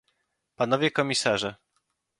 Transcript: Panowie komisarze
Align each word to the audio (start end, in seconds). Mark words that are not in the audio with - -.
Panowie 0.55 0.91
komisarze 0.91 1.55